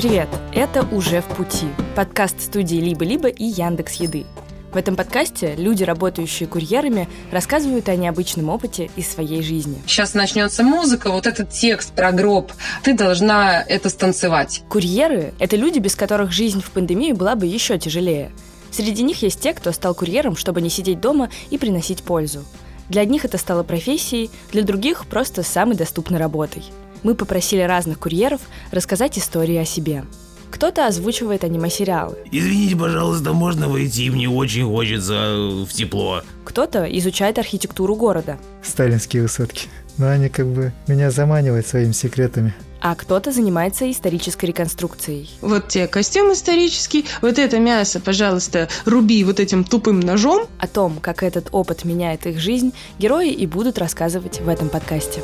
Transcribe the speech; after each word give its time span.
Привет! 0.00 0.30
Это 0.54 0.86
«Уже 0.92 1.20
в 1.20 1.26
пути»– 1.26 1.66
подкаст 1.94 2.40
студии 2.40 2.76
«Либо-либо» 2.76 3.28
и 3.28 3.44
Яндекс 3.44 3.96
Еды. 3.96 4.24
В 4.72 4.78
этом 4.78 4.96
подкасте 4.96 5.54
люди, 5.56 5.84
работающие 5.84 6.48
курьерами, 6.48 7.06
рассказывают 7.30 7.86
о 7.90 7.96
необычном 7.96 8.48
опыте 8.48 8.90
из 8.96 9.12
своей 9.12 9.42
жизни. 9.42 9.76
Сейчас 9.86 10.14
начнется 10.14 10.62
музыка, 10.62 11.10
вот 11.10 11.26
этот 11.26 11.50
текст 11.50 11.92
про 11.92 12.12
гроб. 12.12 12.50
Ты 12.82 12.94
должна 12.94 13.62
это 13.62 13.90
станцевать. 13.90 14.62
Курьеры– 14.70 15.34
это 15.38 15.56
люди, 15.56 15.80
без 15.80 15.96
которых 15.96 16.32
жизнь 16.32 16.62
в 16.62 16.70
пандемии 16.70 17.12
была 17.12 17.34
бы 17.34 17.44
еще 17.44 17.78
тяжелее. 17.78 18.32
Среди 18.70 19.02
них 19.02 19.20
есть 19.20 19.42
те, 19.42 19.52
кто 19.52 19.70
стал 19.70 19.94
курьером, 19.94 20.34
чтобы 20.34 20.62
не 20.62 20.70
сидеть 20.70 21.02
дома 21.02 21.28
и 21.50 21.58
приносить 21.58 22.02
пользу. 22.02 22.42
Для 22.88 23.02
одних 23.02 23.26
это 23.26 23.36
стало 23.36 23.64
профессией, 23.64 24.30
для 24.50 24.62
других– 24.62 25.04
просто 25.10 25.42
самой 25.42 25.76
доступной 25.76 26.18
работой– 26.18 26.64
мы 27.02 27.14
попросили 27.14 27.62
разных 27.62 27.98
курьеров 27.98 28.40
рассказать 28.70 29.18
истории 29.18 29.56
о 29.56 29.64
себе. 29.64 30.04
Кто-то 30.50 30.86
озвучивает 30.86 31.44
аниме-сериалы. 31.44 32.16
Извините, 32.30 32.76
пожалуйста, 32.76 33.32
можно 33.32 33.68
войти? 33.68 34.10
Мне 34.10 34.28
очень 34.28 34.66
хочется 34.66 35.14
э, 35.14 35.64
в 35.64 35.72
тепло. 35.72 36.22
Кто-то 36.44 36.84
изучает 36.84 37.38
архитектуру 37.38 37.94
города. 37.94 38.38
Сталинские 38.62 39.22
высотки. 39.22 39.68
Но 39.96 40.08
они 40.08 40.28
как 40.28 40.46
бы 40.46 40.72
меня 40.88 41.10
заманивают 41.10 41.66
своими 41.66 41.92
секретами. 41.92 42.54
А 42.80 42.94
кто-то 42.94 43.30
занимается 43.30 43.90
исторической 43.90 44.46
реконструкцией. 44.46 45.30
Вот 45.42 45.68
тебе 45.68 45.86
костюм 45.86 46.32
исторический, 46.32 47.04
вот 47.20 47.38
это 47.38 47.58
мясо, 47.58 48.00
пожалуйста, 48.00 48.68
руби 48.86 49.22
вот 49.22 49.38
этим 49.38 49.64
тупым 49.64 50.00
ножом. 50.00 50.46
О 50.58 50.66
том, 50.66 50.98
как 51.00 51.22
этот 51.22 51.48
опыт 51.52 51.84
меняет 51.84 52.26
их 52.26 52.40
жизнь, 52.40 52.72
герои 52.98 53.30
и 53.30 53.46
будут 53.46 53.78
рассказывать 53.78 54.40
в 54.40 54.48
этом 54.48 54.70
подкасте. 54.70 55.20